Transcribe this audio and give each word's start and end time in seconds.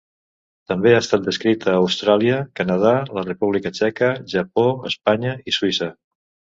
També 0.71 0.93
ha 0.93 1.01
estat 1.01 1.27
descrita 1.27 1.75
a 1.75 1.83
Austràlia, 1.83 2.41
Canadà, 2.61 2.95
la 3.21 3.27
República 3.31 3.75
Txeca, 3.79 4.13
Japó, 4.37 4.69
Espanya 4.95 5.41
i 5.53 5.61
Suïssa. 5.63 5.97